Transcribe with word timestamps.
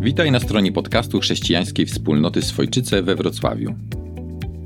Witaj 0.00 0.30
na 0.30 0.40
stronie 0.40 0.72
podcastu 0.72 1.20
chrześcijańskiej 1.20 1.86
wspólnoty 1.86 2.42
Swojczyce 2.42 3.02
we 3.02 3.16
Wrocławiu. 3.16 3.74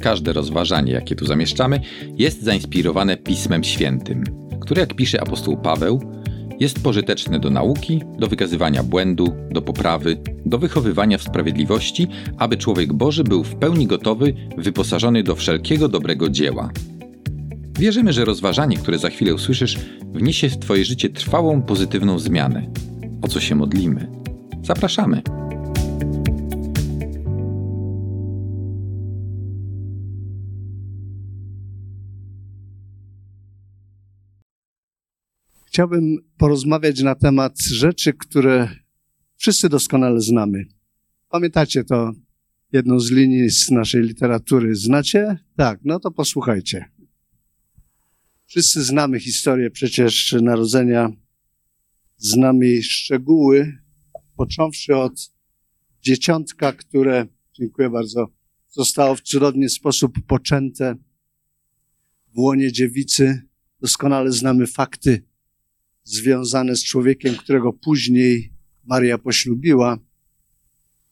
Każde 0.01 0.33
rozważanie, 0.33 0.93
jakie 0.93 1.17
tu 1.17 1.27
zamieszczamy, 1.27 1.81
jest 2.19 2.43
zainspirowane 2.43 3.17
Pismem 3.17 3.65
Świętym, 3.65 4.25
które, 4.61 4.81
jak 4.81 4.95
pisze 4.95 5.21
apostoł 5.21 5.57
Paweł, 5.57 6.01
jest 6.61 6.83
pożyteczne 6.83 7.41
do 7.41 7.51
nauki, 7.51 8.03
do 8.19 8.27
wykazywania 8.27 8.83
błędu, 8.83 9.33
do 9.51 9.63
poprawy, 9.63 10.17
do 10.47 10.59
wychowywania 10.59 11.19
w 11.19 11.23
sprawiedliwości, 11.23 12.09
aby 12.39 12.57
człowiek 12.57 12.93
Boży 12.93 13.25
był 13.25 13.45
w 13.45 13.55
pełni 13.55 13.87
gotowy, 13.87 14.35
wyposażony 14.59 15.23
do 15.23 15.37
wszelkiego 15.37 15.89
dobrego 15.89 16.29
dzieła. 16.29 16.71
Wierzymy, 17.79 18.13
że 18.13 18.25
rozważanie, 18.25 18.77
które 18.77 18.99
za 18.99 19.11
chwilę 19.11 19.35
usłyszysz, 19.35 19.79
wniesie 20.13 20.49
w 20.49 20.59
Twoje 20.59 20.85
życie 20.85 21.09
trwałą, 21.09 21.63
pozytywną 21.63 22.19
zmianę. 22.19 22.67
O 23.23 23.29
co 23.29 23.41
się 23.41 23.55
modlimy? 23.55 24.26
Zapraszamy! 24.67 25.23
Chciałbym 35.67 36.17
porozmawiać 36.39 37.03
na 37.03 37.15
temat 37.15 37.61
rzeczy, 37.61 38.13
które 38.13 38.69
wszyscy 39.37 39.69
doskonale 39.69 40.21
znamy. 40.21 40.65
Pamiętacie 41.29 41.85
to 41.85 42.13
jedną 42.73 43.01
z 43.01 43.11
linii 43.11 43.51
z 43.51 43.71
naszej 43.71 44.03
literatury? 44.03 44.77
Znacie? 44.77 45.39
Tak, 45.57 45.81
no 45.85 46.01
to 46.01 46.11
posłuchajcie. 46.11 46.85
Wszyscy 48.47 48.85
znamy 48.85 49.21
historię 49.21 49.71
przecież 49.71 50.37
narodzenia, 50.43 51.11
znamy 52.17 52.83
szczegóły, 52.83 53.86
począwszy 54.37 54.97
od 54.97 55.33
dzieciątka, 56.03 56.73
które, 56.73 57.27
dziękuję 57.53 57.91
bardzo, 57.91 58.29
zostało 58.69 59.15
w 59.17 59.21
cudowny 59.21 59.69
sposób 59.69 60.13
poczęte 60.27 60.95
w 62.35 62.39
łonie 62.39 62.73
dziewicy. 62.73 63.43
Doskonale 63.81 64.33
znamy 64.33 64.67
fakty 64.67 65.23
związane 66.05 66.77
z 66.77 66.85
człowiekiem, 66.85 67.35
którego 67.35 67.73
później 67.73 68.53
Maria 68.85 69.19
poślubiła. 69.19 69.99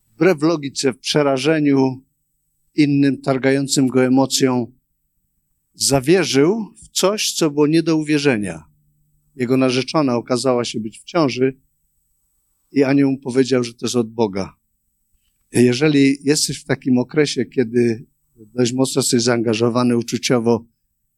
Wbrew 0.06 0.42
logice, 0.42 0.92
w 0.92 0.98
przerażeniu 0.98 2.04
innym, 2.74 3.20
targającym 3.20 3.86
go 3.86 4.04
emocją, 4.04 4.72
zawierzył 5.74 6.74
w 6.76 6.88
coś, 6.88 7.32
co 7.32 7.50
było 7.50 7.66
nie 7.66 7.82
do 7.82 7.96
uwierzenia. 7.96 8.64
Jego 9.36 9.56
narzeczona 9.56 10.16
okazała 10.16 10.64
się 10.64 10.80
być 10.80 11.00
w 11.00 11.04
ciąży 11.04 11.56
i 12.74 12.82
anioł 12.82 13.10
mu 13.10 13.18
powiedział, 13.18 13.64
że 13.64 13.74
to 13.74 13.86
jest 13.86 13.96
od 13.96 14.10
Boga. 14.10 14.56
Jeżeli 15.52 16.16
jesteś 16.22 16.58
w 16.58 16.64
takim 16.64 16.98
okresie, 16.98 17.44
kiedy 17.44 18.06
dość 18.36 18.72
mocno 18.72 19.00
jesteś 19.00 19.22
zaangażowany 19.22 19.96
uczuciowo 19.96 20.66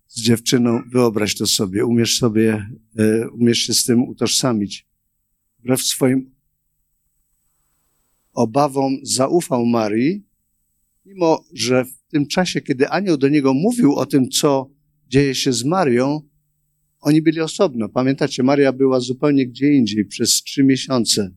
z 0.07 0.21
dziewczyną, 0.21 0.83
wyobraź 0.93 1.35
to 1.35 1.47
sobie, 1.47 1.85
umiesz 1.85 2.19
sobie, 2.19 2.71
e, 2.99 3.31
umiesz 3.31 3.59
się 3.59 3.75
z 3.75 3.85
tym 3.85 4.03
utożsamić. 4.03 4.87
Wbrew 5.59 5.83
swoim 5.83 6.31
obawom 8.33 8.97
zaufał 9.03 9.67
Marii, 9.67 10.27
mimo 11.05 11.45
że 11.53 11.85
w 11.85 12.11
tym 12.11 12.27
czasie, 12.27 12.61
kiedy 12.61 12.89
anioł 12.89 13.17
do 13.17 13.29
niego 13.29 13.55
mówił 13.55 13.95
o 13.95 14.07
tym, 14.07 14.29
co 14.29 14.71
dzieje 15.09 15.35
się 15.35 15.53
z 15.53 15.65
Marią, 15.65 16.23
oni 17.01 17.23
byli 17.23 17.41
osobno. 17.41 17.89
Pamiętacie, 17.89 18.43
Maria 18.43 18.73
była 18.73 19.01
zupełnie 19.01 19.47
gdzie 19.47 19.73
indziej 19.73 20.05
przez 20.05 20.43
trzy 20.43 20.65
miesiące. 20.65 21.31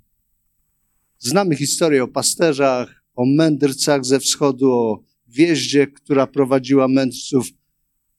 Znamy 1.20 1.56
historię 1.56 2.04
o 2.04 2.08
pasterzach, 2.08 3.04
o 3.16 3.26
mędrcach 3.26 4.06
ze 4.06 4.20
wschodu, 4.20 4.72
o 4.72 5.04
wieździe, 5.28 5.88
która 5.88 6.28
prowadziła 6.28 6.88
mędrców, 6.88 7.48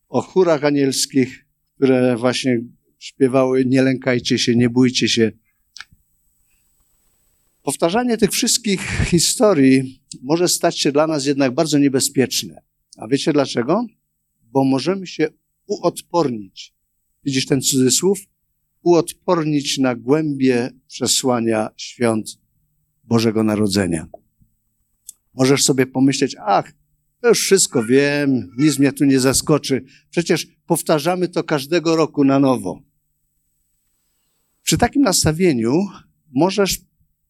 o 0.08 0.22
chórach 0.22 0.64
anielskich, 0.64 1.46
które 1.76 2.16
właśnie 2.16 2.60
śpiewały 2.98 3.64
nie 3.64 3.82
lękajcie 3.82 4.38
się, 4.38 4.56
nie 4.56 4.70
bójcie 4.70 5.08
się. 5.08 5.32
Powtarzanie 7.62 8.18
tych 8.18 8.30
wszystkich 8.30 8.80
historii 9.06 10.02
może 10.22 10.48
stać 10.48 10.78
się 10.78 10.92
dla 10.92 11.06
nas 11.06 11.26
jednak 11.26 11.54
bardzo 11.54 11.78
niebezpieczne. 11.78 12.62
A 12.96 13.08
wiecie 13.08 13.32
dlaczego? 13.32 13.86
Bo 14.42 14.64
możemy 14.64 15.06
się 15.06 15.28
uodpornić. 15.66 16.74
Widzisz 17.24 17.46
ten 17.46 17.60
cudzysłów? 17.60 18.18
Uodpornić 18.82 19.78
na 19.78 19.94
głębie 19.94 20.70
przesłania 20.88 21.70
świąt 21.76 22.39
Bożego 23.10 23.42
Narodzenia. 23.42 24.06
Możesz 25.34 25.64
sobie 25.64 25.86
pomyśleć, 25.86 26.36
ach, 26.46 26.72
to 27.20 27.28
już 27.28 27.40
wszystko 27.40 27.84
wiem, 27.84 28.50
nic 28.58 28.78
mnie 28.78 28.92
tu 28.92 29.04
nie 29.04 29.20
zaskoczy. 29.20 29.84
Przecież 30.10 30.46
powtarzamy 30.66 31.28
to 31.28 31.44
każdego 31.44 31.96
roku 31.96 32.24
na 32.24 32.38
nowo. 32.38 32.82
Przy 34.62 34.78
takim 34.78 35.02
nastawieniu 35.02 35.72
możesz 36.34 36.78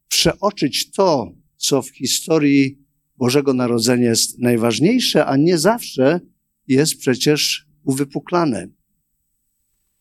przeoczyć 0.08 0.90
to, 0.90 1.32
co 1.56 1.82
w 1.82 1.90
historii 1.90 2.78
Bożego 3.16 3.54
Narodzenia 3.54 4.08
jest 4.08 4.38
najważniejsze, 4.38 5.26
a 5.26 5.36
nie 5.36 5.58
zawsze 5.58 6.20
jest 6.68 6.98
przecież 6.98 7.66
uwypuklane. 7.84 8.68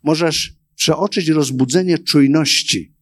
Możesz 0.03 0.53
przeoczyć 0.75 1.27
rozbudzenie 1.27 1.97
czujności 1.97 2.98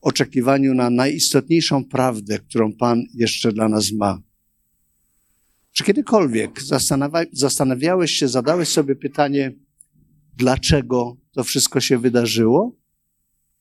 oczekiwaniu 0.00 0.74
na 0.74 0.90
najistotniejszą 0.90 1.84
prawdę, 1.84 2.38
którą 2.38 2.72
Pan 2.72 3.02
jeszcze 3.14 3.52
dla 3.52 3.68
nas 3.68 3.92
ma. 3.92 4.22
Czy 5.72 5.84
kiedykolwiek 5.84 6.60
zastanawiałeś 7.32 8.12
się, 8.12 8.28
zadałeś 8.28 8.68
sobie 8.68 8.96
pytanie, 8.96 9.52
dlaczego 10.36 11.16
to 11.32 11.44
wszystko 11.44 11.80
się 11.80 11.98
wydarzyło? 11.98 12.76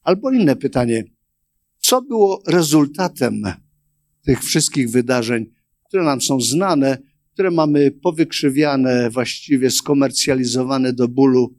Albo 0.02 0.32
inne 0.32 0.56
pytanie, 0.56 1.04
co 1.80 2.02
było 2.02 2.44
rezultatem 2.48 3.44
tych 4.26 4.44
wszystkich 4.44 4.90
wydarzeń, 4.92 5.46
które 5.88 6.04
nam 6.04 6.22
są 6.22 6.42
znane, 6.42 6.98
które 7.34 7.52
mamy 7.52 7.92
powykrzywiane, 7.92 9.10
właściwie 9.10 9.72
skomercjalizowane 9.72 10.94
do 10.94 11.08
bólu. 11.08 11.56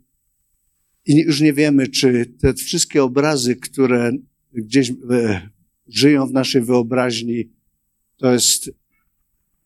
I 1.07 1.17
już 1.17 1.41
nie 1.41 1.53
wiemy, 1.53 1.89
czy 1.89 2.35
te 2.41 2.55
wszystkie 2.55 3.03
obrazy, 3.03 3.57
które 3.57 4.13
gdzieś 4.53 4.91
e, 4.91 5.51
żyją 5.89 6.27
w 6.27 6.33
naszej 6.33 6.63
wyobraźni, 6.63 7.51
to 8.17 8.33
jest 8.33 8.71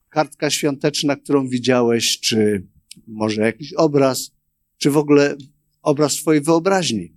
kartka 0.08 0.50
świąteczna, 0.50 1.16
którą 1.16 1.48
widziałeś, 1.48 2.20
czy 2.20 2.66
może 3.06 3.42
jakiś 3.42 3.72
obraz, 3.72 4.30
czy 4.78 4.90
w 4.90 4.96
ogóle 4.96 5.36
obraz 5.82 6.14
Twojej 6.14 6.42
wyobraźni. 6.42 7.16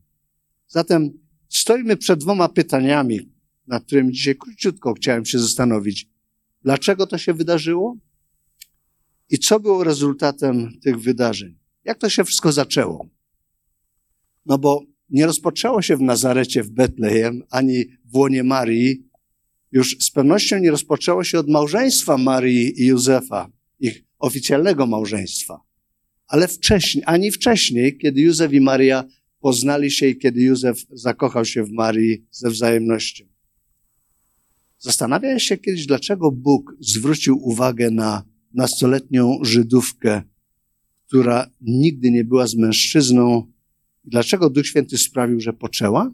Zatem 0.68 1.20
stoimy 1.50 1.98
przed 1.98 2.20
dwoma 2.20 2.50
pytaniami, 2.50 3.32
nad 3.68 3.86
którymi 3.86 4.14
dzisiaj 4.14 4.36
króciutko 4.36 4.94
chciałem 4.94 5.26
się 5.26 5.40
zastanowić. 5.40 6.10
Dlaczego 6.64 7.08
to 7.08 7.18
się 7.18 7.34
wydarzyło? 7.34 7.98
I 9.30 9.40
co 9.40 9.60
było 9.60 9.84
rezultatem 9.84 10.80
tych 10.80 11.00
wydarzeń? 11.00 11.58
Jak 11.84 11.98
to 11.98 12.10
się 12.10 12.24
wszystko 12.24 12.52
zaczęło? 12.52 13.10
No 14.46 14.58
bo 14.58 14.82
nie 15.10 15.26
rozpoczęło 15.26 15.82
się 15.82 15.98
w 15.98 16.02
Nazarecie, 16.02 16.64
w 16.64 16.70
Betlejem, 16.70 17.44
ani 17.50 17.86
w 18.06 18.16
łonie 18.16 18.44
Marii, 18.44 19.08
już 19.72 19.98
z 20.00 20.12
pewnością 20.12 20.60
nie 20.60 20.72
rozpoczęło 20.72 21.24
się 21.24 21.40
od 21.40 21.50
małżeństwa 21.50 22.18
Marii 22.18 22.82
i 22.82 22.86
Józefa, 22.86 23.52
ich 23.80 24.04
oficjalnego 24.20 24.88
małżeństwa, 24.88 25.62
ale 26.28 26.48
wcześniej, 26.48 27.04
ani 27.08 27.32
wcześniej, 27.32 27.98
kiedy 27.98 28.22
Józef 28.22 28.54
i 28.54 28.62
Maria 28.62 29.04
poznali 29.40 29.92
się 29.92 30.08
i 30.08 30.18
kiedy 30.18 30.42
Józef 30.42 30.86
zakochał 30.92 31.46
się 31.46 31.64
w 31.64 31.72
Marii 31.72 32.26
ze 32.32 32.50
wzajemnością. 32.50 33.26
Zastanawiałeś 34.80 35.44
się 35.44 35.58
kiedyś, 35.58 35.86
dlaczego 35.86 36.32
Bóg 36.32 36.76
zwrócił 36.80 37.40
uwagę 37.42 37.92
na 37.92 38.24
nastoletnią 38.54 39.40
Żydówkę, 39.42 40.22
która 41.08 41.50
nigdy 41.62 42.12
nie 42.12 42.26
była 42.26 42.48
z 42.48 42.56
mężczyzną, 42.56 43.52
dlaczego 44.08 44.50
Duch 44.50 44.68
Święty 44.68 44.98
sprawił, 44.98 45.40
że 45.40 45.54
poczęła? 45.54 46.12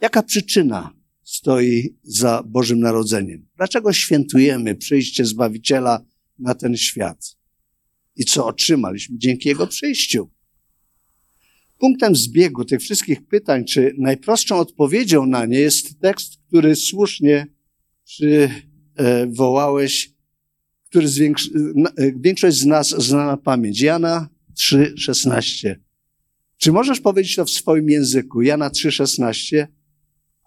Jaka 0.00 0.22
przyczyna 0.22 0.94
stoi 1.24 1.96
za 2.02 2.42
Bożym 2.42 2.80
Narodzeniem? 2.80 3.46
Dlaczego 3.56 3.92
świętujemy 3.92 4.74
przyjście 4.74 5.24
Zbawiciela 5.24 6.04
na 6.38 6.54
ten 6.54 6.76
świat? 6.76 7.36
I 8.16 8.24
co 8.24 8.46
otrzymaliśmy 8.46 9.18
dzięki 9.18 9.48
Jego 9.48 9.66
przyjściu? 9.66 10.30
Punktem 11.78 12.16
zbiegu 12.16 12.64
tych 12.64 12.80
wszystkich 12.80 13.26
pytań, 13.26 13.64
czy 13.64 13.94
najprostszą 13.98 14.56
odpowiedzią 14.56 15.26
na 15.26 15.46
nie 15.46 15.58
jest 15.58 16.00
tekst, 16.00 16.38
który 16.48 16.76
słusznie 16.76 17.46
przywołałeś, 18.04 20.12
który 20.84 21.08
większość 22.16 22.56
z 22.56 22.66
nas 22.66 22.88
zna 22.88 23.26
na 23.26 23.36
pamięć. 23.36 23.80
Jana 23.80 24.28
3,16. 24.58 25.74
Czy 26.56 26.72
możesz 26.72 27.00
powiedzieć 27.00 27.36
to 27.36 27.44
w 27.44 27.50
swoim 27.50 27.88
języku? 27.90 28.42
Jana 28.42 28.70
3,16. 28.70 29.66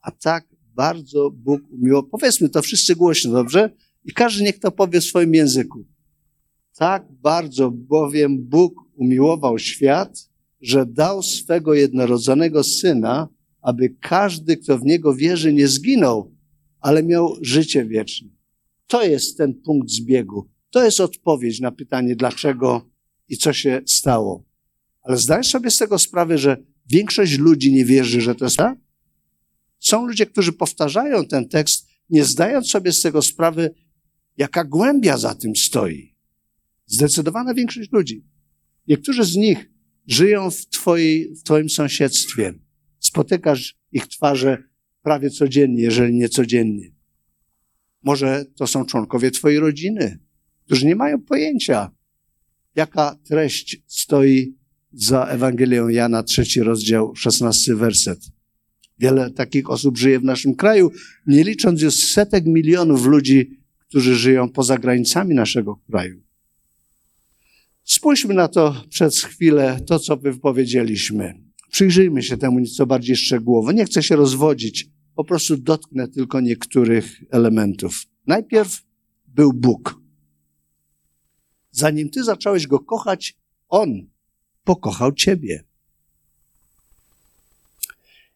A 0.02 0.12
tak 0.12 0.48
bardzo 0.76 1.32
Bóg 1.32 1.62
umiłował. 1.72 2.10
Powiedzmy 2.10 2.50
to 2.50 2.62
wszyscy 2.62 2.96
głośno, 2.96 3.32
dobrze? 3.32 3.70
I 4.06 4.14
każdy 4.14 4.44
niech 4.44 4.60
to 4.60 4.72
powie 4.72 5.02
w 5.02 5.04
swoim 5.04 5.34
języku. 5.34 5.86
Tak 6.78 7.08
bardzo 7.12 7.72
bowiem 7.72 8.38
Bóg 8.38 8.74
umiłował 8.96 9.60
świat, 9.60 10.30
że 10.62 10.86
dał 10.86 11.24
swego 11.24 11.74
jednorodzonego 11.74 12.64
syna, 12.64 13.28
aby 13.62 13.90
każdy, 13.90 14.58
kto 14.58 14.78
w 14.78 14.86
niego 14.86 15.16
wierzy, 15.16 15.54
nie 15.54 15.68
zginął, 15.68 16.36
ale 16.80 17.04
miał 17.04 17.36
życie 17.42 17.86
wieczne. 17.86 18.30
To 18.88 19.04
jest 19.04 19.38
ten 19.38 19.54
punkt 19.54 19.90
zbiegu. 19.90 20.50
To 20.70 20.84
jest 20.84 21.00
odpowiedź 21.00 21.60
na 21.60 21.72
pytanie, 21.72 22.16
dlaczego 22.16 22.89
i 23.30 23.38
co 23.38 23.54
się 23.54 23.82
stało. 23.86 24.44
Ale 25.02 25.18
zdajesz 25.18 25.48
sobie 25.48 25.72
z 25.72 25.78
tego 25.78 26.00
sprawę, 26.00 26.38
że 26.38 26.58
większość 26.90 27.38
ludzi 27.38 27.74
nie 27.74 27.86
wierzy, 27.86 28.22
że 28.22 28.36
to 28.36 28.46
jest 28.46 28.58
tak? 28.58 28.78
Są 29.80 30.08
ludzie, 30.08 30.26
którzy 30.26 30.54
powtarzają 30.54 31.26
ten 31.26 31.50
tekst, 31.50 31.88
nie 32.10 32.26
zdając 32.26 32.70
sobie 32.70 32.92
z 32.92 33.02
tego 33.02 33.22
sprawy, 33.22 33.76
jaka 34.38 34.64
głębia 34.64 35.18
za 35.18 35.36
tym 35.36 35.56
stoi. 35.56 36.16
Zdecydowana 36.86 37.54
większość 37.54 37.92
ludzi. 37.92 38.26
Niektórzy 38.88 39.24
z 39.24 39.36
nich 39.36 39.70
żyją 40.08 40.52
w, 40.52 40.68
twojej, 40.68 41.36
w 41.36 41.44
Twoim 41.44 41.70
sąsiedztwie. 41.70 42.54
Spotykasz 43.00 43.78
ich 43.92 44.08
twarze 44.08 44.64
prawie 45.02 45.30
codziennie, 45.30 45.84
jeżeli 45.84 46.14
nie 46.14 46.30
codziennie. 46.30 46.92
Może 48.04 48.46
to 48.56 48.68
są 48.68 48.86
członkowie 48.86 49.32
Twojej 49.32 49.60
rodziny, 49.60 50.20
którzy 50.66 50.86
nie 50.86 50.96
mają 50.96 51.22
pojęcia, 51.22 51.92
jaka 52.76 53.16
treść 53.24 53.82
stoi 53.88 54.54
za 54.94 55.26
Ewangelią 55.26 55.88
Jana, 55.88 56.24
trzeci 56.24 56.62
rozdział, 56.62 57.16
szesnasty 57.16 57.76
werset. 57.76 58.20
Wiele 59.00 59.32
takich 59.32 59.70
osób 59.70 59.98
żyje 59.98 60.20
w 60.20 60.24
naszym 60.24 60.56
kraju, 60.56 60.92
nie 61.28 61.44
licząc 61.44 61.82
już 61.82 61.94
setek 61.96 62.46
milionów 62.46 63.06
ludzi, 63.06 63.60
którzy 63.88 64.16
żyją 64.16 64.50
poza 64.50 64.78
granicami 64.78 65.36
naszego 65.36 65.76
kraju. 65.76 66.22
Spójrzmy 67.84 68.34
na 68.34 68.48
to 68.48 68.84
przez 68.90 69.24
chwilę, 69.24 69.80
to 69.88 70.00
co 70.00 70.18
wypowiedzieliśmy. 70.18 71.34
Przyjrzyjmy 71.72 72.24
się 72.24 72.38
temu 72.38 72.60
nieco 72.60 72.86
bardziej 72.86 73.16
szczegółowo. 73.16 73.72
Nie 73.72 73.86
chcę 73.86 74.04
się 74.04 74.16
rozwodzić, 74.16 74.88
po 75.16 75.24
prostu 75.24 75.58
dotknę 75.58 76.08
tylko 76.08 76.42
niektórych 76.42 77.24
elementów. 77.32 78.06
Najpierw 78.28 78.82
był 79.28 79.54
Bóg. 79.54 79.99
Zanim 81.80 82.10
ty 82.10 82.24
zacząłeś 82.24 82.68
go 82.68 82.80
kochać, 82.80 83.38
on 83.70 84.10
pokochał 84.64 85.14
ciebie. 85.14 85.64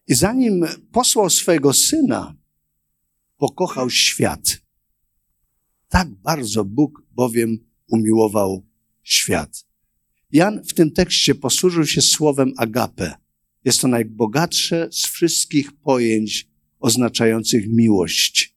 I 0.06 0.14
zanim 0.14 0.66
posłał 0.92 1.30
swojego 1.30 1.72
syna, 1.72 2.34
pokochał 3.36 3.90
świat. 3.90 4.40
Tak 5.88 6.08
bardzo 6.08 6.64
Bóg 6.64 7.02
bowiem 7.10 7.58
umiłował 7.88 8.66
świat. 9.02 9.64
Jan 10.32 10.64
w 10.64 10.74
tym 10.74 10.90
tekście 10.90 11.34
posłużył 11.34 11.86
się 11.86 12.02
słowem 12.02 12.52
agape. 12.56 13.14
Jest 13.64 13.80
to 13.80 13.88
najbogatsze 13.88 14.88
z 14.92 15.06
wszystkich 15.06 15.72
pojęć 15.72 16.48
oznaczających 16.80 17.68
miłość. 17.68 18.54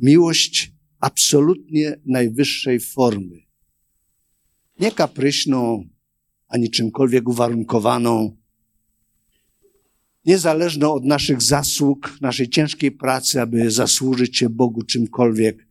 Miłość 0.00 0.72
absolutnie 1.00 2.00
najwyższej 2.04 2.80
formy. 2.80 3.45
Nie 4.80 4.92
kapryśną, 4.92 5.88
ani 6.48 6.70
czymkolwiek 6.70 7.28
uwarunkowaną, 7.28 8.36
niezależną 10.24 10.92
od 10.92 11.04
naszych 11.04 11.42
zasług, 11.42 12.18
naszej 12.20 12.48
ciężkiej 12.48 12.92
pracy, 12.92 13.40
aby 13.40 13.70
zasłużyć 13.70 14.38
się 14.38 14.48
Bogu 14.48 14.82
czymkolwiek. 14.82 15.66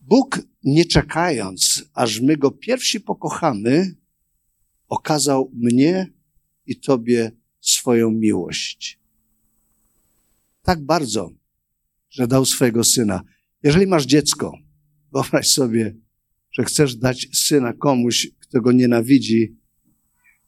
Bóg, 0.00 0.40
nie 0.64 0.84
czekając, 0.84 1.84
aż 1.94 2.20
my 2.20 2.36
go 2.36 2.50
pierwsi 2.50 3.00
pokochamy, 3.00 3.94
okazał 4.88 5.50
mnie 5.54 6.06
i 6.66 6.80
Tobie 6.80 7.32
swoją 7.60 8.10
miłość. 8.10 8.98
Tak 10.62 10.80
bardzo, 10.80 11.30
że 12.10 12.26
dał 12.26 12.44
swojego 12.44 12.84
syna. 12.84 13.22
Jeżeli 13.62 13.86
masz 13.86 14.06
dziecko, 14.06 14.52
wyobraź 15.12 15.48
sobie, 15.48 15.94
że 16.52 16.64
chcesz 16.64 16.96
dać 16.96 17.28
syna 17.32 17.72
komuś, 17.72 18.28
kto 18.40 18.60
go 18.60 18.72
nienawidzi, 18.72 19.56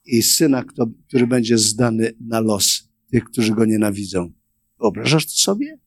i 0.07 0.23
syna, 0.23 0.65
kto, 0.65 0.87
który 1.09 1.27
będzie 1.27 1.59
zdany 1.59 2.13
na 2.21 2.41
los 2.41 2.89
tych, 3.11 3.25
którzy 3.25 3.55
go 3.55 3.65
nienawidzą. 3.65 4.33
Wyobrażasz 4.81 5.27
to 5.27 5.33
sobie? 5.33 5.79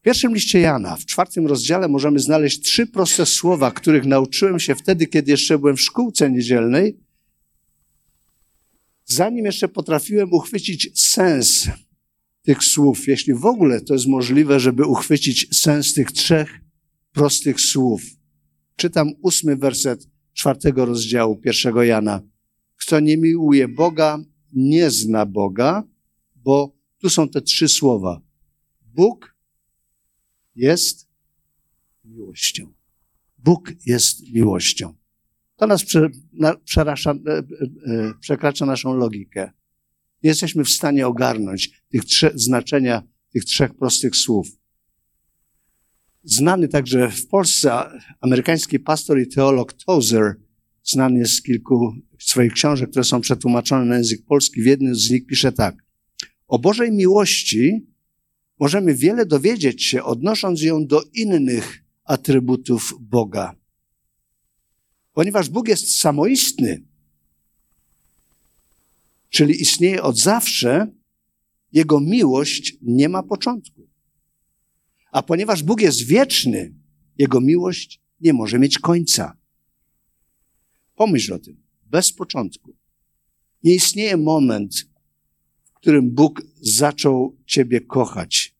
W 0.00 0.02
pierwszym 0.02 0.34
liście 0.34 0.60
Jana, 0.60 0.96
w 0.96 1.06
czwartym 1.06 1.46
rozdziale, 1.46 1.88
możemy 1.88 2.18
znaleźć 2.18 2.60
trzy 2.60 2.86
proste 2.86 3.26
słowa, 3.26 3.70
których 3.70 4.04
nauczyłem 4.04 4.60
się 4.60 4.74
wtedy, 4.74 5.06
kiedy 5.06 5.30
jeszcze 5.30 5.58
byłem 5.58 5.76
w 5.76 5.80
szkółce 5.80 6.30
niedzielnej, 6.30 6.98
zanim 9.04 9.44
jeszcze 9.44 9.68
potrafiłem 9.68 10.32
uchwycić 10.32 11.00
sens 11.00 11.68
tych 12.42 12.64
słów, 12.64 13.08
jeśli 13.08 13.34
w 13.34 13.46
ogóle 13.46 13.80
to 13.80 13.94
jest 13.94 14.06
możliwe, 14.06 14.60
żeby 14.60 14.86
uchwycić 14.86 15.58
sens 15.60 15.94
tych 15.94 16.12
trzech 16.12 16.60
prostych 17.12 17.60
słów. 17.60 18.02
Czytam 18.80 19.12
ósmy 19.22 19.56
werset 19.56 20.08
czwartego 20.32 20.84
rozdziału 20.84 21.36
pierwszego 21.36 21.82
Jana. 21.82 22.20
Kto 22.76 23.00
nie 23.00 23.16
miłuje 23.16 23.68
Boga, 23.68 24.18
nie 24.52 24.90
zna 24.90 25.26
Boga, 25.26 25.84
bo 26.36 26.76
tu 26.98 27.10
są 27.10 27.28
te 27.28 27.40
trzy 27.40 27.68
słowa. 27.68 28.20
Bóg 28.82 29.36
jest 30.56 31.08
miłością. 32.04 32.72
Bóg 33.38 33.72
jest 33.86 34.32
miłością. 34.32 34.94
To 35.56 35.66
nas 35.66 35.84
e, 35.94 35.98
e, 35.98 37.38
e, 37.86 38.14
przekracza 38.20 38.66
naszą 38.66 38.94
logikę. 38.94 39.52
Nie 40.22 40.30
jesteśmy 40.30 40.64
w 40.64 40.70
stanie 40.70 41.06
ogarnąć 41.06 41.82
tych 41.88 42.04
trzech, 42.04 42.32
znaczenia 42.38 43.02
tych 43.32 43.44
trzech 43.44 43.74
prostych 43.74 44.16
słów. 44.16 44.59
Znany 46.24 46.68
także 46.68 47.10
w 47.10 47.26
Polsce 47.26 47.72
amerykański 48.20 48.78
pastor 48.78 49.20
i 49.20 49.28
teolog 49.28 49.72
Tozer, 49.72 50.34
znany 50.84 51.18
jest 51.18 51.34
z 51.34 51.42
kilku 51.42 51.94
swoich 52.18 52.52
książek, 52.52 52.90
które 52.90 53.04
są 53.04 53.20
przetłumaczone 53.20 53.84
na 53.84 53.96
język 53.96 54.24
polski. 54.24 54.62
W 54.62 54.66
jednym 54.66 54.94
z 54.94 55.10
nich 55.10 55.26
pisze 55.26 55.52
tak. 55.52 55.84
O 56.48 56.58
Bożej 56.58 56.92
miłości 56.92 57.86
możemy 58.58 58.94
wiele 58.94 59.26
dowiedzieć 59.26 59.84
się, 59.84 60.02
odnosząc 60.02 60.62
ją 60.62 60.86
do 60.86 61.02
innych 61.14 61.84
atrybutów 62.04 62.94
Boga. 63.00 63.54
Ponieważ 65.12 65.48
Bóg 65.48 65.68
jest 65.68 65.96
samoistny, 65.96 66.82
czyli 69.30 69.62
istnieje 69.62 70.02
od 70.02 70.18
zawsze, 70.18 70.86
Jego 71.72 72.00
miłość 72.00 72.76
nie 72.82 73.08
ma 73.08 73.22
początku. 73.22 73.89
A 75.12 75.22
ponieważ 75.22 75.62
Bóg 75.62 75.80
jest 75.80 76.06
wieczny, 76.06 76.74
Jego 77.18 77.40
miłość 77.40 78.00
nie 78.20 78.32
może 78.32 78.58
mieć 78.58 78.78
końca. 78.78 79.36
Pomyśl 80.94 81.32
o 81.32 81.38
tym. 81.38 81.62
Bez 81.86 82.12
początku. 82.12 82.76
Nie 83.62 83.74
istnieje 83.74 84.16
moment, 84.16 84.74
w 85.64 85.72
którym 85.72 86.10
Bóg 86.10 86.42
zaczął 86.60 87.36
Ciebie 87.46 87.80
kochać. 87.80 88.56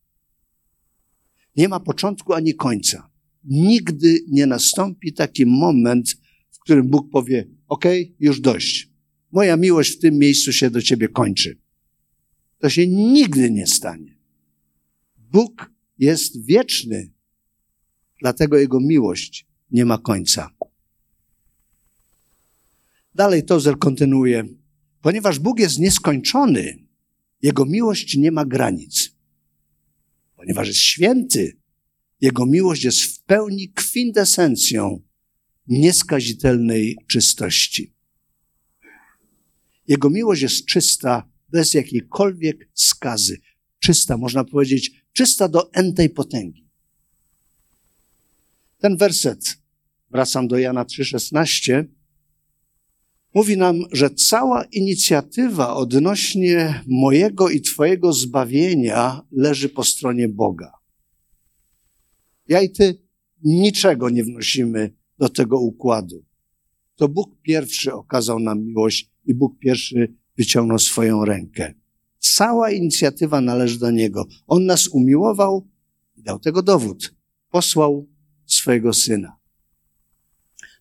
Nie 1.55 1.69
ma 1.69 1.79
początku 1.79 2.33
ani 2.33 2.55
końca. 2.55 3.11
Nigdy 3.43 4.19
nie 4.27 4.45
nastąpi 4.45 5.13
taki 5.13 5.45
moment, 5.45 6.17
w 6.49 6.59
którym 6.59 6.87
Bóg 6.87 7.09
powie: 7.09 7.47
OK, 7.67 7.85
już 8.19 8.41
dość. 8.41 8.89
Moja 9.31 9.57
miłość 9.57 9.91
w 9.91 9.99
tym 9.99 10.17
miejscu 10.17 10.53
się 10.53 10.69
do 10.69 10.81
Ciebie 10.81 11.07
kończy. 11.07 11.57
To 12.59 12.69
się 12.69 12.87
nigdy 12.87 13.51
nie 13.51 13.67
stanie. 13.67 14.17
Bóg 15.17 15.71
jest 16.01 16.45
wieczny, 16.45 17.11
dlatego 18.21 18.57
Jego 18.57 18.79
miłość 18.79 19.47
nie 19.71 19.85
ma 19.85 19.97
końca. 19.97 20.49
Dalej 23.15 23.45
Tozer 23.45 23.77
kontynuuje. 23.77 24.47
Ponieważ 25.01 25.39
Bóg 25.39 25.59
jest 25.59 25.79
nieskończony, 25.79 26.87
Jego 27.41 27.65
miłość 27.65 28.17
nie 28.17 28.31
ma 28.31 28.45
granic. 28.45 29.15
Ponieważ 30.35 30.67
jest 30.67 30.79
święty, 30.79 31.57
Jego 32.21 32.45
miłość 32.45 32.83
jest 32.83 33.01
w 33.01 33.23
pełni 33.23 33.69
kwintesencją 33.69 35.01
nieskazitelnej 35.67 36.97
czystości. 37.07 37.93
Jego 39.87 40.09
miłość 40.09 40.41
jest 40.41 40.65
czysta, 40.65 41.29
bez 41.49 41.73
jakiejkolwiek 41.73 42.69
skazy. 42.73 43.37
Czysta, 43.79 44.17
można 44.17 44.43
powiedzieć, 44.43 45.00
czysta 45.13 45.47
do 45.47 45.73
entej 45.73 46.09
potęgi. 46.09 46.67
Ten 48.77 48.97
werset, 48.97 49.57
wracam 50.09 50.47
do 50.47 50.57
Jana 50.57 50.83
3,16, 50.83 51.85
mówi 53.33 53.57
nam, 53.57 53.75
że 53.91 54.09
cała 54.09 54.63
inicjatywa 54.63 55.75
odnośnie 55.75 56.83
mojego 56.87 57.49
i 57.49 57.61
Twojego 57.61 58.13
zbawienia 58.13 59.21
leży 59.31 59.69
po 59.69 59.83
stronie 59.83 60.29
Boga. 60.29 60.71
Ja 62.47 62.61
i 62.61 62.69
Ty 62.69 63.01
niczego 63.43 64.09
nie 64.09 64.23
wnosimy 64.23 64.93
do 65.17 65.29
tego 65.29 65.59
układu. 65.59 66.25
To 66.95 67.09
Bóg 67.09 67.41
pierwszy 67.41 67.93
okazał 67.93 68.39
nam 68.39 68.63
miłość 68.63 69.11
i 69.25 69.33
Bóg 69.33 69.59
pierwszy 69.59 70.13
wyciągnął 70.37 70.79
swoją 70.79 71.25
rękę. 71.25 71.73
Cała 72.21 72.71
inicjatywa 72.71 73.41
należy 73.41 73.79
do 73.79 73.91
Niego. 73.91 74.25
On 74.47 74.65
nas 74.65 74.87
umiłował 74.87 75.67
i 76.15 76.23
dał 76.23 76.39
tego 76.39 76.61
dowód. 76.61 77.13
Posłał 77.49 78.07
swojego 78.45 78.93
Syna. 78.93 79.37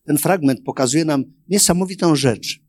Ten 0.05 0.19
fragment 0.19 0.61
pokazuje 0.65 1.05
nam 1.05 1.25
niesamowitą 1.49 2.17
rzecz, 2.17 2.61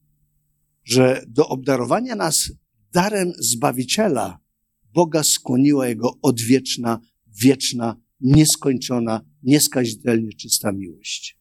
że 0.83 1.23
do 1.27 1.47
obdarowania 1.47 2.15
nas 2.15 2.51
darem 2.91 3.33
Zbawiciela 3.39 4.39
Boga 4.93 5.23
skłoniła 5.23 5.87
Jego 5.87 6.17
odwieczna, 6.21 6.99
wieczna, 7.27 7.95
nieskończona, 8.21 9.21
nieskazitelnie 9.43 10.33
czysta 10.33 10.71
miłość. 10.71 11.37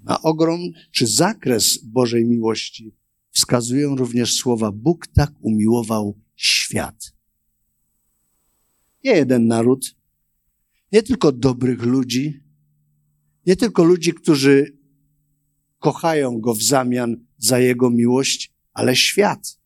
Na 0.00 0.22
ogrom 0.22 0.60
czy 0.92 1.06
zakres 1.06 1.84
Bożej 1.84 2.24
miłości 2.24 2.94
wskazują 3.34 3.96
również 3.96 4.34
słowa 4.34 4.72
Bóg 4.72 5.06
tak 5.06 5.32
umiłował 5.40 6.18
świat. 6.36 7.12
Nie 9.04 9.12
jeden 9.12 9.46
naród, 9.46 9.96
nie 10.92 11.02
tylko 11.02 11.32
dobrych 11.32 11.82
ludzi, 11.82 12.40
nie 13.46 13.56
tylko 13.56 13.84
ludzi, 13.84 14.14
którzy 14.14 14.76
kochają 15.78 16.40
Go 16.40 16.54
w 16.54 16.62
zamian 16.62 17.16
za 17.38 17.58
Jego 17.58 17.90
miłość, 17.90 18.52
ale 18.72 18.96
świat. 18.96 19.58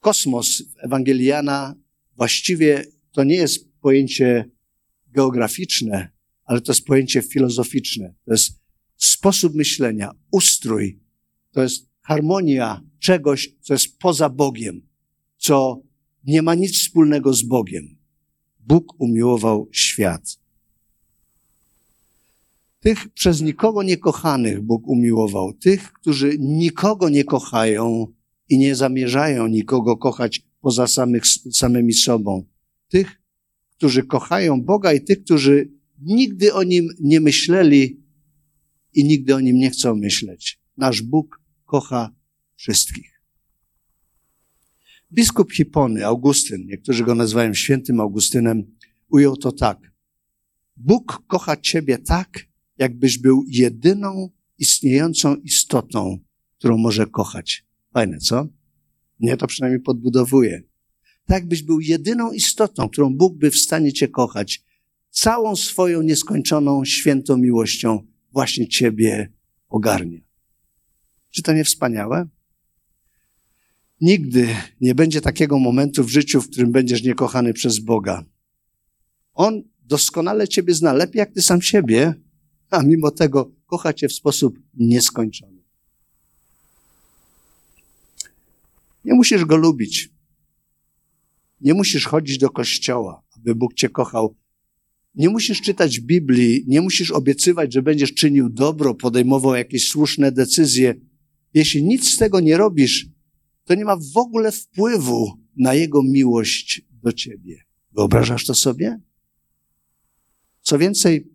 Kosmos 0.00 0.62
Ewangeliana 0.78 1.74
właściwie 2.16 2.84
to 3.12 3.24
nie 3.24 3.34
jest 3.34 3.72
pojęcie 3.80 4.50
geograficzne, 5.08 6.10
ale 6.44 6.60
to 6.60 6.72
jest 6.72 6.84
pojęcie 6.84 7.22
filozoficzne. 7.22 8.14
To 8.24 8.32
jest 8.32 8.52
sposób 8.96 9.54
myślenia, 9.54 10.10
ustrój. 10.30 11.00
To 11.52 11.62
jest 11.62 11.88
harmonia 12.02 12.82
czegoś, 12.98 13.54
co 13.60 13.74
jest 13.74 13.98
poza 13.98 14.28
Bogiem, 14.28 14.86
co 15.38 15.82
nie 16.24 16.42
ma 16.42 16.54
nic 16.54 16.78
wspólnego 16.78 17.34
z 17.34 17.42
Bogiem. 17.42 17.96
Bóg 18.60 19.00
umiłował 19.00 19.68
świat. 19.72 20.38
Tych 22.80 23.08
przez 23.08 23.40
nikogo 23.40 23.82
niekochanych 23.82 24.60
Bóg 24.60 24.88
umiłował, 24.88 25.52
tych, 25.52 25.92
którzy 25.92 26.36
nikogo 26.38 27.08
nie 27.08 27.24
kochają 27.24 28.06
i 28.48 28.58
nie 28.58 28.74
zamierzają 28.74 29.46
nikogo 29.46 29.96
kochać 29.96 30.42
poza 30.60 30.86
samych, 30.86 31.22
samymi 31.52 31.92
sobą. 31.92 32.44
Tych, 32.88 33.20
którzy 33.76 34.02
kochają 34.02 34.62
Boga 34.62 34.92
i 34.92 35.00
tych, 35.00 35.24
którzy 35.24 35.70
nigdy 36.00 36.54
o 36.54 36.62
Nim 36.62 36.88
nie 37.00 37.20
myśleli 37.20 38.00
i 38.94 39.04
nigdy 39.04 39.34
o 39.34 39.40
Nim 39.40 39.56
nie 39.56 39.70
chcą 39.70 39.94
myśleć. 39.94 40.60
Nasz 40.76 41.02
Bóg 41.02 41.41
kocha 41.72 42.10
wszystkich. 42.56 43.22
Biskup 45.12 45.52
Hipony, 45.52 46.06
Augustyn, 46.06 46.66
niektórzy 46.66 47.04
go 47.04 47.14
nazywają 47.14 47.54
świętym 47.54 48.00
Augustynem, 48.00 48.76
ujął 49.08 49.36
to 49.36 49.52
tak. 49.52 49.78
Bóg 50.76 51.22
kocha 51.26 51.56
ciebie 51.56 51.98
tak, 51.98 52.46
jakbyś 52.78 53.18
był 53.18 53.44
jedyną 53.48 54.30
istniejącą 54.58 55.36
istotą, 55.36 56.18
którą 56.58 56.78
może 56.78 57.06
kochać. 57.06 57.66
Fajne, 57.92 58.18
co? 58.18 58.48
Mnie 59.20 59.36
to 59.36 59.46
przynajmniej 59.46 59.80
podbudowuje. 59.80 60.62
Tak 61.26 61.48
byś 61.48 61.62
był 61.62 61.80
jedyną 61.80 62.32
istotą, 62.32 62.88
którą 62.88 63.14
Bóg 63.16 63.38
by 63.38 63.50
w 63.50 63.56
stanie 63.56 63.92
cię 63.92 64.08
kochać. 64.08 64.64
Całą 65.10 65.56
swoją 65.56 66.02
nieskończoną, 66.02 66.84
świętą 66.84 67.36
miłością 67.36 68.06
właśnie 68.32 68.68
ciebie 68.68 69.32
ogarnia. 69.68 70.31
Czy 71.32 71.42
to 71.42 71.52
nie 71.52 71.64
wspaniałe? 71.64 72.28
Nigdy 74.00 74.48
nie 74.80 74.94
będzie 74.94 75.20
takiego 75.20 75.58
momentu 75.58 76.04
w 76.04 76.10
życiu, 76.10 76.40
w 76.40 76.50
którym 76.50 76.72
będziesz 76.72 77.02
niekochany 77.02 77.52
przez 77.52 77.78
Boga. 77.78 78.24
On 79.34 79.62
doskonale 79.84 80.48
ciebie 80.48 80.74
zna, 80.74 80.92
lepiej 80.92 81.18
jak 81.18 81.32
ty 81.32 81.42
sam 81.42 81.62
siebie, 81.62 82.14
a 82.70 82.82
mimo 82.82 83.10
tego 83.10 83.52
kocha 83.66 83.92
cię 83.92 84.08
w 84.08 84.12
sposób 84.12 84.58
nieskończony. 84.74 85.62
Nie 89.04 89.14
musisz 89.14 89.44
go 89.44 89.56
lubić. 89.56 90.10
Nie 91.60 91.74
musisz 91.74 92.06
chodzić 92.06 92.38
do 92.38 92.50
kościoła, 92.50 93.22
aby 93.36 93.54
Bóg 93.54 93.74
cię 93.74 93.88
kochał. 93.88 94.36
Nie 95.14 95.28
musisz 95.28 95.60
czytać 95.60 96.00
Biblii, 96.00 96.64
nie 96.66 96.80
musisz 96.80 97.10
obiecywać, 97.10 97.72
że 97.72 97.82
będziesz 97.82 98.14
czynił 98.14 98.48
dobro, 98.48 98.94
podejmował 98.94 99.54
jakieś 99.54 99.88
słuszne 99.88 100.32
decyzje. 100.32 100.94
Jeśli 101.54 101.84
nic 101.84 102.14
z 102.14 102.16
tego 102.16 102.40
nie 102.40 102.56
robisz, 102.56 103.06
to 103.64 103.74
nie 103.74 103.84
ma 103.84 103.96
w 103.96 104.16
ogóle 104.16 104.52
wpływu 104.52 105.32
na 105.56 105.74
Jego 105.74 106.02
miłość 106.02 106.82
do 107.02 107.12
ciebie. 107.12 107.64
Wyobrażasz 107.92 108.46
to 108.46 108.54
sobie? 108.54 109.00
Co 110.62 110.78
więcej, 110.78 111.32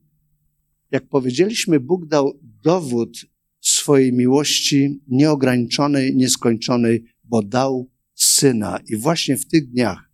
jak 0.91 1.07
powiedzieliśmy, 1.07 1.79
Bóg 1.79 2.07
dał 2.07 2.39
dowód 2.63 3.25
swojej 3.59 4.13
miłości 4.13 5.01
nieograniczonej, 5.07 6.15
nieskończonej, 6.15 7.03
bo 7.23 7.43
dał 7.43 7.89
syna. 8.15 8.79
I 8.87 8.95
właśnie 8.95 9.37
w 9.37 9.47
tych 9.47 9.69
dniach 9.69 10.11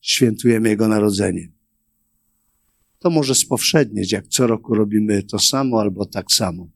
świętujemy 0.00 0.68
Jego 0.68 0.88
narodzenie. 0.88 1.52
To 2.98 3.10
może 3.10 3.34
spowszednieć, 3.34 4.12
jak 4.12 4.28
co 4.28 4.46
roku 4.46 4.74
robimy 4.74 5.22
to 5.22 5.38
samo 5.38 5.80
albo 5.80 6.06
tak 6.06 6.32
samo. 6.32 6.68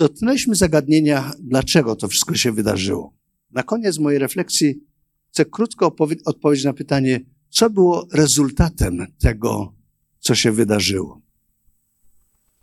Dotknęliśmy 0.00 0.54
zagadnienia, 0.54 1.32
dlaczego 1.40 1.96
to 1.96 2.08
wszystko 2.08 2.34
się 2.34 2.52
wydarzyło. 2.52 3.14
Na 3.50 3.62
koniec 3.62 3.98
mojej 3.98 4.18
refleksji 4.18 4.84
chcę 5.28 5.44
krótko 5.44 5.96
odpowiedzieć 6.24 6.64
na 6.64 6.72
pytanie, 6.72 7.20
co 7.48 7.70
było 7.70 8.08
rezultatem 8.12 9.06
tego, 9.18 9.74
co 10.18 10.34
się 10.34 10.52
wydarzyło. 10.52 11.22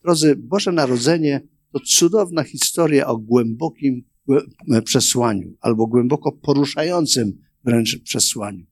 Drodzy, 0.04 0.36
Boże 0.36 0.72
Narodzenie 0.72 1.42
to 1.72 1.80
cudowna 1.80 2.44
historia 2.44 3.08
o 3.08 3.18
głębokim 3.18 4.04
przesłaniu, 4.84 5.58
albo 5.62 5.88
głęboko 5.88 6.32
poruszającym 6.32 7.42
wręcz 7.64 8.04
przesłaniu. 8.04 8.66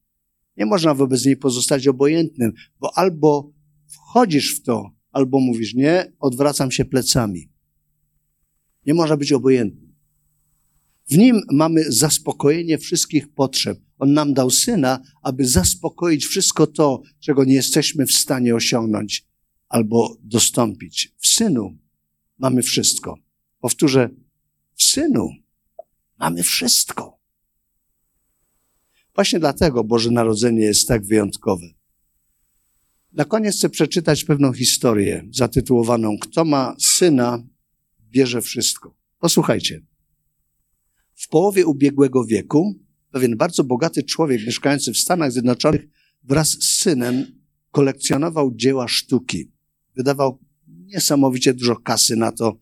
Nie 0.58 0.66
można 0.66 0.94
wobec 0.94 1.26
niej 1.26 1.38
pozostać 1.38 1.88
obojętnym, 1.88 2.54
bo 2.80 2.98
albo 2.98 3.52
wchodzisz 3.88 4.60
w 4.60 4.64
to, 4.64 4.92
albo 5.12 5.40
mówisz 5.40 5.74
nie, 5.74 6.14
odwracam 6.20 6.72
się 6.72 6.86
plecami. 6.86 7.55
Nie 8.86 8.94
można 8.94 9.18
być 9.18 9.32
obojętnym. 9.32 9.96
W 11.10 11.18
nim 11.18 11.42
mamy 11.52 11.92
zaspokojenie 11.92 12.78
wszystkich 12.78 13.34
potrzeb. 13.34 13.80
On 13.98 14.14
nam 14.14 14.34
dał 14.34 14.50
syna, 14.50 15.02
aby 15.22 15.48
zaspokoić 15.48 16.26
wszystko 16.26 16.68
to, 16.68 17.02
czego 17.20 17.44
nie 17.44 17.54
jesteśmy 17.54 18.06
w 18.06 18.12
stanie 18.12 18.56
osiągnąć 18.56 19.26
albo 19.70 20.18
dostąpić. 20.24 21.14
W 21.18 21.28
synu 21.28 21.78
mamy 22.38 22.62
wszystko. 22.62 23.18
Powtórzę, 23.60 24.10
w 24.76 24.84
synu 24.84 25.30
mamy 26.20 26.44
wszystko. 26.44 27.20
Właśnie 29.16 29.40
dlatego 29.40 29.84
Boże 29.84 30.12
Narodzenie 30.12 30.62
jest 30.62 30.88
tak 30.88 31.06
wyjątkowe. 31.06 31.68
Na 33.14 33.26
koniec 33.26 33.58
chcę 33.58 33.70
przeczytać 33.70 34.24
pewną 34.24 34.54
historię 34.54 35.28
zatytułowaną 35.32 36.18
Kto 36.22 36.46
ma 36.46 36.76
syna, 36.80 37.44
bierze 38.12 38.42
wszystko. 38.42 38.96
Posłuchajcie. 39.20 39.82
W 41.16 41.28
połowie 41.30 41.66
ubiegłego 41.66 42.26
wieku 42.26 42.80
pewien 43.12 43.38
bardzo 43.38 43.64
bogaty 43.64 44.04
człowiek 44.04 44.46
mieszkający 44.46 44.94
w 44.94 44.98
Stanach 44.98 45.32
Zjednoczonych 45.32 45.88
wraz 46.24 46.50
z 46.50 46.64
synem 46.64 47.26
kolekcjonował 47.72 48.56
dzieła 48.56 48.88
sztuki. 48.88 49.52
Wydawał 49.96 50.40
niesamowicie 50.68 51.54
dużo 51.54 51.76
kasy 51.76 52.16
na 52.16 52.32
to, 52.32 52.58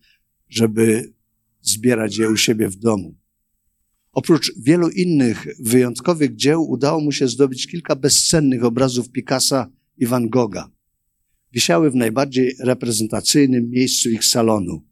żeby 0.48 1.12
zbierać 1.62 2.16
je 2.16 2.30
u 2.30 2.36
siebie 2.36 2.68
w 2.68 2.76
domu. 2.76 3.14
Oprócz 4.12 4.52
wielu 4.58 4.88
innych 4.88 5.46
wyjątkowych 5.60 6.36
dzieł 6.36 6.70
udało 6.70 7.00
mu 7.00 7.12
się 7.12 7.28
zdobyć 7.28 7.66
kilka 7.66 7.96
bezcennych 7.96 8.64
obrazów 8.64 9.10
Picassa 9.10 9.70
i 9.98 10.06
Van 10.06 10.28
Gogha. 10.28 10.70
Wisiały 11.52 11.90
w 11.90 11.94
najbardziej 11.94 12.56
reprezentacyjnym 12.60 13.70
miejscu 13.70 14.10
ich 14.10 14.24
salonu. 14.24 14.82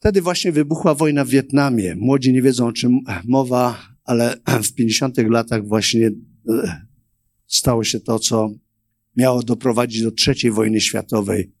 Wtedy 0.00 0.22
właśnie 0.22 0.52
wybuchła 0.52 0.94
wojna 0.94 1.24
w 1.24 1.28
Wietnamie. 1.28 1.94
Młodzi 1.96 2.32
nie 2.32 2.42
wiedzą, 2.42 2.66
o 2.66 2.72
czym 2.72 3.00
mowa, 3.24 3.82
ale 4.04 4.36
w 4.68 4.74
50 4.74 5.18
latach 5.18 5.66
właśnie 5.66 6.10
stało 7.46 7.84
się 7.84 8.00
to, 8.00 8.18
co 8.18 8.50
miało 9.16 9.42
doprowadzić 9.42 10.02
do 10.02 10.10
trzeciej 10.10 10.50
wojny 10.50 10.80
światowej, 10.80 11.52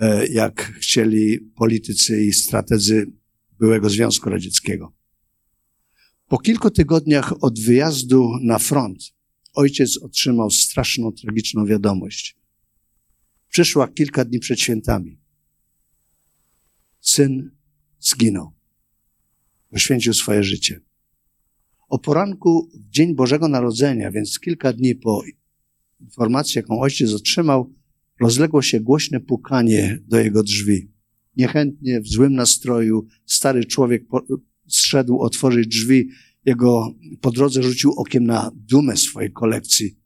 e, 0.00 0.26
jak 0.26 0.72
chcieli 0.80 1.40
politycy 1.40 2.24
i 2.24 2.32
strategzy 2.32 3.12
byłego 3.58 3.90
Związku 3.90 4.30
Radzieckiego. 4.30 4.92
Po 6.28 6.38
kilku 6.38 6.70
tygodniach 6.70 7.44
od 7.44 7.60
wyjazdu 7.60 8.30
na 8.42 8.58
front 8.58 9.12
ojciec 9.54 9.98
otrzymał 10.02 10.50
straszną, 10.50 11.12
tragiczną 11.12 11.66
wiadomość. 11.66 12.36
Przyszła 13.48 13.88
kilka 13.88 14.24
dni 14.24 14.38
przed 14.38 14.60
świętami. 14.60 15.18
Syn 17.00 17.50
zginął. 18.02 18.52
Poświęcił 19.70 20.14
swoje 20.14 20.42
życie. 20.42 20.80
O 21.88 21.98
poranku, 21.98 22.70
w 22.74 22.90
dzień 22.90 23.14
Bożego 23.14 23.48
Narodzenia, 23.48 24.10
więc 24.10 24.40
kilka 24.40 24.72
dni 24.72 24.94
po 24.94 25.22
informacji, 26.00 26.58
jaką 26.58 26.80
ojciec 26.80 27.12
otrzymał, 27.12 27.72
rozległo 28.20 28.62
się 28.62 28.80
głośne 28.80 29.20
pukanie 29.20 29.98
do 30.06 30.18
jego 30.18 30.42
drzwi. 30.42 30.92
Niechętnie, 31.36 32.00
w 32.00 32.08
złym 32.08 32.34
nastroju, 32.34 33.06
stary 33.26 33.64
człowiek 33.64 34.04
zszedł 34.68 35.20
otworzyć 35.20 35.66
drzwi. 35.66 36.08
Jego 36.44 36.94
po 37.20 37.30
drodze 37.30 37.62
rzucił 37.62 37.92
okiem 37.92 38.24
na 38.24 38.50
dumę 38.54 38.96
swojej 38.96 39.32
kolekcji. 39.32 39.98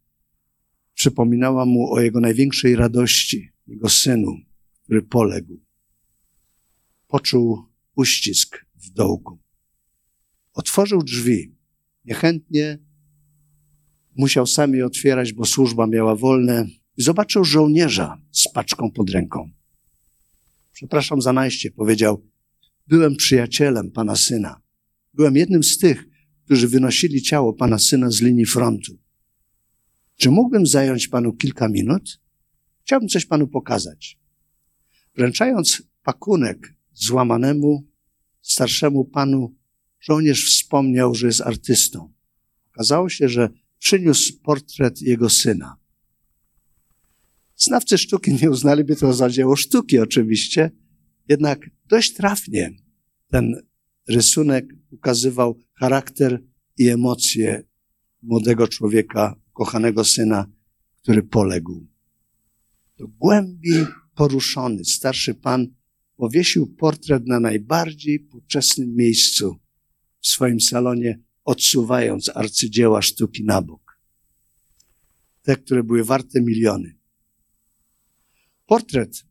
Przypominała 0.95 1.67
mu 1.67 1.93
o 1.93 2.01
jego 2.01 2.21
największej 2.21 2.77
radości, 2.77 3.51
jego 3.67 3.89
synu, 3.89 4.37
który 4.85 5.03
poległ. 5.03 5.61
Poczuł 7.07 7.76
uścisk 7.97 8.67
w 8.75 8.91
dołku. 8.91 9.39
Otworzył 10.55 11.03
drzwi. 11.03 11.55
Niechętnie 12.05 12.79
musiał 14.17 14.47
sam 14.47 14.75
je 14.75 14.87
otwierać, 14.87 15.33
bo 15.33 15.45
służba 15.45 15.87
miała 15.87 16.17
wolne. 16.17 16.67
I 16.97 17.03
zobaczył 17.03 17.45
żołnierza 17.45 18.23
z 18.33 18.49
paczką 18.53 18.91
pod 18.91 19.11
ręką. 19.11 19.51
Przepraszam 20.73 21.23
za 21.23 21.33
najście, 21.33 21.71
powiedział. 21.71 22.27
Byłem 22.87 23.17
przyjacielem 23.17 23.91
pana 23.91 24.17
syna. 24.17 24.61
Byłem 25.15 25.37
jednym 25.37 25.63
z 25.63 25.79
tych, 25.79 26.05
którzy 26.45 26.69
wynosili 26.69 27.23
ciało 27.23 27.53
pana 27.53 27.79
syna 27.79 28.11
z 28.11 28.21
linii 28.21 28.47
frontu. 28.47 28.99
Czy 30.17 30.31
mógłbym 30.31 30.67
zająć 30.67 31.09
panu 31.09 31.33
kilka 31.33 31.69
minut? 31.69 32.21
Chciałbym 32.83 33.09
coś 33.09 33.27
panu 33.27 33.47
pokazać. 33.47 34.19
Wręczając 35.17 35.83
pakunek 36.03 36.76
złamanemu, 36.97 37.87
starszemu 38.43 39.05
panu, 39.05 39.55
żołnierz 40.01 40.47
wspomniał, 40.47 41.15
że 41.15 41.27
jest 41.27 41.41
artystą. 41.41 42.13
Okazało 42.71 43.09
się, 43.09 43.29
że 43.29 43.51
przyniósł 43.79 44.41
portret 44.43 45.03
jego 45.03 45.31
syna. 45.31 45.77
Znawcy 47.57 47.99
sztuki 47.99 48.35
nie 48.43 48.51
uznaliby 48.51 48.97
to 48.97 49.13
za 49.13 49.31
dzieło 49.31 49.57
sztuki, 49.57 49.99
oczywiście, 49.99 50.71
jednak 51.29 51.71
dość 51.89 52.15
trafnie 52.15 52.71
ten 53.31 53.63
rysunek 54.09 54.67
ukazywał 54.91 55.59
charakter 55.75 56.43
i 56.79 56.89
emocje 56.89 57.63
młodego 58.23 58.69
człowieka, 58.69 59.41
kochanego 59.53 60.05
syna, 60.05 60.47
który 61.03 61.23
poległ. 61.23 61.87
Do 62.99 63.09
głębi 63.09 63.87
poruszony 64.15 64.85
starszy 64.85 65.35
pan 65.35 65.67
powiesił 66.17 66.67
portret 66.67 67.27
na 67.27 67.41
najbardziej 67.41 68.21
poczesnym 68.21 68.95
miejscu 68.95 69.57
w 70.21 70.27
swoim 70.27 70.61
salonie, 70.61 71.21
odsuwając 71.45 72.31
arcydzieła 72.35 73.03
sztuki 73.03 73.45
na 73.45 73.63
bok. 73.63 74.01
Te, 75.43 75.57
które 75.57 75.83
były 75.83 76.05
warte 76.05 76.41
miliony. 76.41 76.99
Portret 78.67 79.25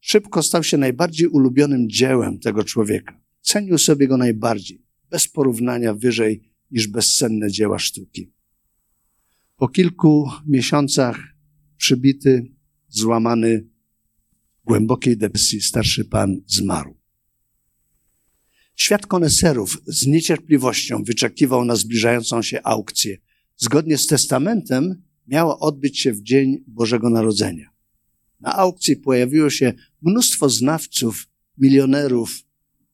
szybko 0.00 0.42
stał 0.42 0.64
się 0.64 0.76
najbardziej 0.76 1.28
ulubionym 1.28 1.88
dziełem 1.88 2.38
tego 2.38 2.64
człowieka. 2.64 3.20
Cenił 3.40 3.78
sobie 3.78 4.08
go 4.08 4.16
najbardziej, 4.16 4.84
bez 5.10 5.28
porównania 5.28 5.94
wyżej 5.94 6.52
niż 6.70 6.86
bezcenne 6.86 7.50
dzieła 7.50 7.78
sztuki. 7.78 8.32
Po 9.56 9.68
kilku 9.68 10.30
miesiącach 10.46 11.18
przybity, 11.76 12.52
złamany, 12.88 13.73
głębokiej 14.64 15.16
depresji 15.16 15.60
starszy 15.60 16.04
pan 16.04 16.40
zmarł. 16.46 16.96
Świat 18.76 19.06
koneserów 19.06 19.82
z 19.86 20.06
niecierpliwością 20.06 21.04
wyczekiwał 21.04 21.64
na 21.64 21.76
zbliżającą 21.76 22.42
się 22.42 22.62
aukcję. 22.62 23.18
Zgodnie 23.56 23.98
z 23.98 24.06
testamentem 24.06 25.02
miała 25.26 25.58
odbyć 25.58 26.00
się 26.00 26.12
w 26.12 26.22
dzień 26.22 26.64
Bożego 26.66 27.10
Narodzenia. 27.10 27.70
Na 28.40 28.56
aukcji 28.56 28.96
pojawiło 28.96 29.50
się 29.50 29.72
mnóstwo 30.02 30.48
znawców, 30.48 31.26
milionerów, 31.58 32.42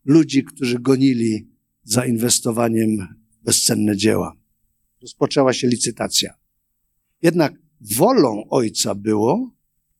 ludzi, 0.04 0.44
którzy 0.44 0.78
gonili 0.78 1.48
za 1.84 2.06
inwestowaniem 2.06 3.16
w 3.30 3.44
bezcenne 3.44 3.96
dzieła. 3.96 4.36
Rozpoczęła 5.02 5.52
się 5.52 5.68
licytacja. 5.68 6.34
Jednak 7.22 7.54
wolą 7.80 8.44
ojca 8.50 8.94
było, 8.94 9.50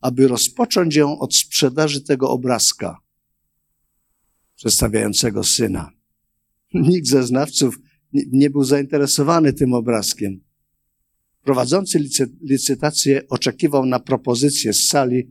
aby 0.01 0.29
rozpocząć 0.29 0.97
ją 0.97 1.19
od 1.19 1.37
sprzedaży 1.37 2.01
tego 2.01 2.31
obrazka 2.31 3.01
przedstawiającego 4.57 5.45
syna. 5.45 5.91
Nikt 6.75 7.09
ze 7.09 7.23
znawców 7.27 7.79
nie 8.13 8.51
był 8.51 8.65
zainteresowany 8.65 9.53
tym 9.53 9.75
obrazkiem. 9.75 10.41
Prowadzący 11.43 12.09
licytację 12.43 13.29
oczekiwał 13.29 13.87
na 13.87 14.01
propozycję 14.01 14.73
z 14.73 14.89
sali, 14.89 15.31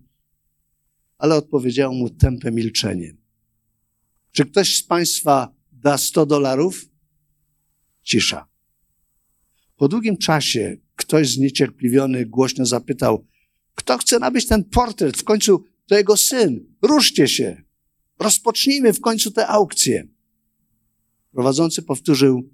ale 1.18 1.36
odpowiedziało 1.36 1.94
mu 1.94 2.10
tępe 2.10 2.52
milczenie. 2.52 3.16
Czy 4.32 4.46
ktoś 4.46 4.78
z 4.78 4.84
Państwa 4.84 5.54
da 5.72 5.98
100 5.98 6.26
dolarów? 6.26 6.90
Cisza. 8.04 8.48
Po 9.76 9.88
długim 9.88 10.18
czasie 10.18 10.78
ktoś 10.96 11.34
zniecierpliwiony 11.34 12.26
głośno 12.26 12.66
zapytał, 12.66 13.26
kto 13.80 13.98
chce 13.98 14.20
nabyć 14.20 14.48
ten 14.48 14.64
portret? 14.64 15.18
W 15.18 15.24
końcu 15.24 15.64
to 15.88 15.96
jego 15.96 16.18
syn. 16.18 16.76
Ruszcie 16.82 17.28
się. 17.28 17.64
Rozpocznijmy 18.20 18.94
w 18.94 19.02
końcu 19.02 19.32
tę 19.32 19.48
aukcję. 19.48 20.08
Prowadzący 21.32 21.82
powtórzył, 21.82 22.50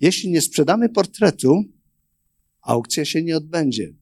jeśli 0.00 0.30
nie 0.30 0.40
sprzedamy 0.40 0.88
portretu, 0.88 1.64
aukcja 2.60 3.04
się 3.04 3.22
nie 3.22 3.36
odbędzie. 3.36 3.94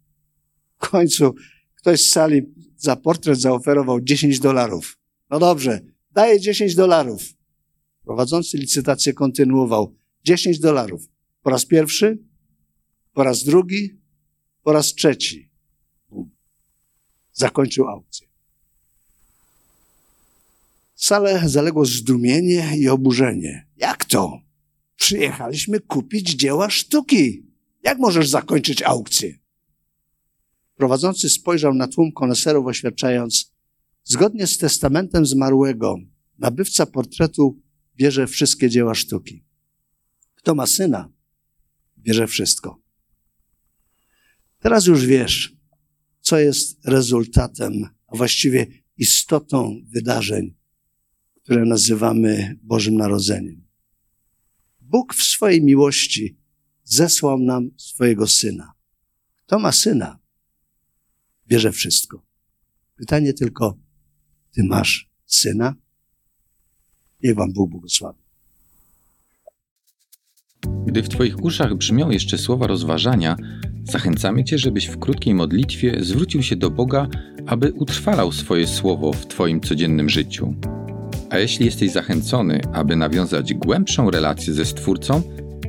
W 0.76 0.88
końcu 0.88 1.34
ktoś 1.74 2.00
z 2.00 2.10
sali 2.10 2.42
za 2.76 2.96
portret 2.96 3.40
zaoferował 3.40 4.00
10 4.00 4.38
dolarów. 4.38 4.98
No 5.30 5.38
dobrze, 5.38 5.80
daję 6.10 6.40
10 6.40 6.74
dolarów. 6.74 7.22
Prowadzący 8.04 8.58
licytację 8.58 9.12
kontynuował. 9.12 9.94
10 10.24 10.58
dolarów. 10.58 11.08
Po 11.42 11.50
raz 11.50 11.66
pierwszy, 11.66 12.18
po 13.12 13.24
raz 13.24 13.44
drugi, 13.44 14.00
po 14.62 14.72
raz 14.72 14.94
trzeci. 14.94 15.49
Zakończył 17.40 17.88
aukcję. 17.88 18.26
Salę 20.94 21.42
zaległo 21.48 21.84
zdumienie 21.84 22.72
i 22.76 22.88
oburzenie. 22.88 23.66
Jak 23.76 24.04
to? 24.04 24.40
Przyjechaliśmy 24.96 25.80
kupić 25.80 26.30
dzieła 26.30 26.70
sztuki. 26.70 27.46
Jak 27.82 27.98
możesz 27.98 28.28
zakończyć 28.28 28.82
aukcję? 28.82 29.38
Prowadzący 30.76 31.30
spojrzał 31.30 31.74
na 31.74 31.88
tłum 31.88 32.12
koneserów, 32.12 32.66
oświadczając, 32.66 33.52
zgodnie 34.04 34.46
z 34.46 34.58
testamentem 34.58 35.26
zmarłego, 35.26 35.96
nabywca 36.38 36.86
portretu 36.86 37.60
bierze 37.96 38.26
wszystkie 38.26 38.70
dzieła 38.70 38.94
sztuki. 38.94 39.44
Kto 40.34 40.54
ma 40.54 40.66
syna, 40.66 41.12
bierze 41.98 42.26
wszystko. 42.26 42.80
Teraz 44.58 44.86
już 44.86 45.06
wiesz, 45.06 45.59
co 46.20 46.38
jest 46.38 46.78
rezultatem, 46.84 47.72
a 48.06 48.16
właściwie 48.16 48.66
istotą 48.96 49.80
wydarzeń, 49.88 50.54
które 51.42 51.64
nazywamy 51.64 52.58
Bożym 52.62 52.96
Narodzeniem. 52.96 53.66
Bóg 54.80 55.14
w 55.14 55.22
swojej 55.22 55.62
miłości 55.62 56.36
zesłał 56.84 57.38
nam 57.38 57.70
swojego 57.76 58.26
syna. 58.26 58.72
Kto 59.36 59.58
ma 59.58 59.72
syna, 59.72 60.18
bierze 61.46 61.72
wszystko. 61.72 62.26
Pytanie 62.96 63.32
tylko, 63.32 63.78
ty 64.52 64.64
masz 64.64 65.10
syna? 65.26 65.74
Niech 67.22 67.34
wam 67.34 67.52
Bóg 67.52 67.70
błogosławi. 67.70 68.20
Gdy 70.86 71.02
w 71.02 71.08
Twoich 71.08 71.44
uszach 71.44 71.74
brzmią 71.74 72.10
jeszcze 72.10 72.38
słowa 72.38 72.66
rozważania, 72.66 73.36
zachęcamy 73.84 74.44
Cię, 74.44 74.58
żebyś 74.58 74.86
w 74.86 74.98
krótkiej 74.98 75.34
modlitwie 75.34 75.96
zwrócił 76.00 76.42
się 76.42 76.56
do 76.56 76.70
Boga, 76.70 77.08
aby 77.46 77.72
utrwalał 77.72 78.32
swoje 78.32 78.66
słowo 78.66 79.12
w 79.12 79.26
Twoim 79.26 79.60
codziennym 79.60 80.08
życiu. 80.08 80.54
A 81.30 81.38
jeśli 81.38 81.66
jesteś 81.66 81.90
zachęcony, 81.90 82.60
aby 82.72 82.96
nawiązać 82.96 83.54
głębszą 83.54 84.10
relację 84.10 84.54
ze 84.54 84.64
Stwórcą, 84.64 85.22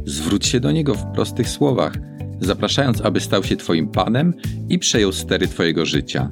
zwróć 0.06 0.45
się 0.45 0.60
do 0.60 0.71
Niego 0.71 0.95
w 0.95 1.06
prostych 1.13 1.50
słowach, 1.50 1.93
zapraszając, 2.41 3.02
aby 3.02 3.19
stał 3.19 3.43
się 3.43 3.58
Twoim 3.58 3.88
Panem 3.88 4.34
i 4.69 4.80
przejął 4.80 5.12
stery 5.12 5.47
Twojego 5.47 5.86
życia. 5.86 6.30